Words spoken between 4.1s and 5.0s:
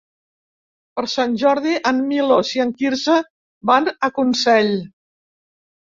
Consell.